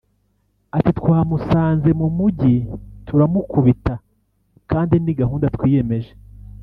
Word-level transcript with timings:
ati” 0.77 0.91
Twamusanze 0.99 1.89
mu 1.99 2.07
mujyi 2.17 2.55
turamukubita 3.07 3.93
kandi 4.71 4.95
ni 5.03 5.13
gahunda 5.19 5.47
twiyemeje 5.55 6.11